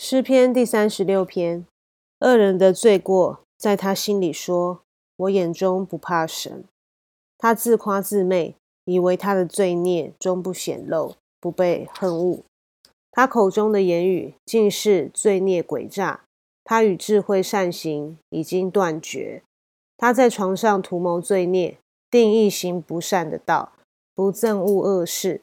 [0.00, 1.66] 诗篇第三十六篇：
[2.20, 4.82] 恶人的罪过，在他心里说
[5.18, 6.62] ：“我眼中不怕神。”
[7.36, 12.44] 他自夸自媚，以为他的罪孽终不显露，不被恨恶。
[13.10, 16.20] 他口中的言语尽是罪孽诡诈。
[16.62, 19.42] 他与智慧善行已经断绝。
[19.96, 21.76] 他在床上图谋罪孽，
[22.08, 23.72] 定义行不善的道，
[24.14, 25.42] 不憎恶恶事。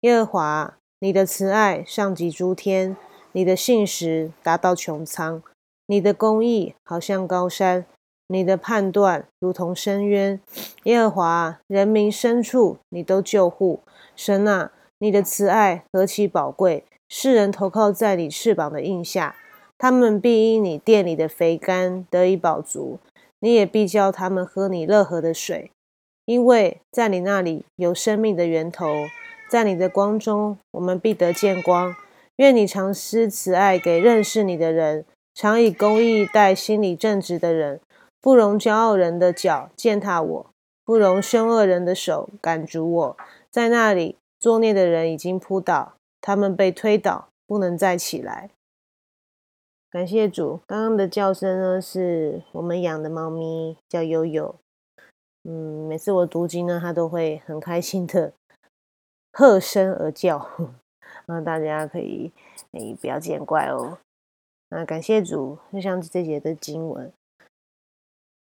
[0.00, 2.94] 耶和华，你的慈爱上及诸天，
[3.36, 5.42] 你的信实达到穹苍，
[5.88, 7.84] 你的公义好像高山，
[8.28, 10.40] 你的判断如同深渊。
[10.84, 13.80] 耶和华，人民深处你都救护。
[14.14, 14.70] 神啊，
[15.00, 16.84] 你的慈爱何其宝贵！
[17.08, 19.34] 世人投靠在你翅膀的印下。
[19.76, 23.00] 他们必因你店里的肥甘得以饱足，
[23.40, 25.72] 你也必叫他们喝你乐河的水，
[26.24, 28.86] 因为在你那里有生命的源头，
[29.50, 31.96] 在你的光中，我们必得见光。
[32.36, 37.80] 愿你常施慈爱给认识你的人，常以公义待心里正直的人，
[38.20, 40.50] 不容骄傲人的脚践踏我，
[40.84, 43.16] 不容凶恶人的手赶逐我。
[43.50, 48.50] 在那里作孽的人已经扑倒，他们被推倒，不能再起来。
[49.88, 54.56] 感谢主，刚刚的叫声呢，是我们养的猫咪，叫悠悠。
[55.44, 58.32] 嗯，每次我读经呢，它都会很开心的
[59.32, 60.50] 喝声而叫，
[61.26, 62.32] 那大家可以
[62.72, 63.98] 诶不要见怪哦。
[64.68, 67.12] 那感谢主，就像这节的经文，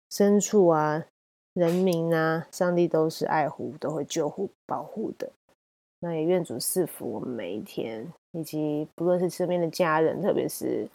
[0.10, 1.06] 牲畜啊、
[1.54, 5.32] 人民啊，上帝都是爱护、都会救护、保护的。
[6.00, 10.88] 那也愿主赐福我们每一天，以及不论是身边的家人，特别是。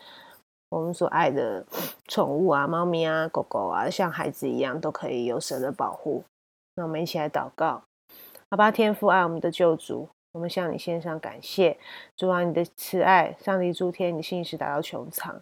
[0.68, 1.64] 我们所爱的
[2.08, 6.24] 宠物啊，猫咪啊，狗狗啊，像孩子一样，都可以有神的保护。
[6.74, 7.84] 那我们一起来祷告，
[8.50, 11.74] 好吧，天父爱我们的救主，我们向你献上感谢。
[12.14, 15.34] 主啊，你的慈爱，上帝诸天，你信实达到穹苍。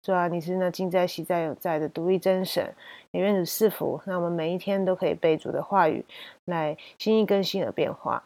[0.00, 2.72] 主啊，你是那今在、昔在、有在的独立真神。
[3.10, 6.04] 也愿主赐福，让我们每一天都可以被主的话语
[6.44, 8.22] 来心意更新而变化，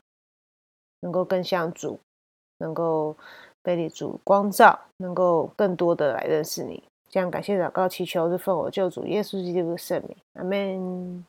[1.01, 1.99] 能够更像主，
[2.59, 3.17] 能够。
[3.63, 6.83] 被你主光照，能够更多的来认识你。
[7.11, 11.27] 这样感谢祷告祈求，是奉我救主耶稣基督的圣名，阿门。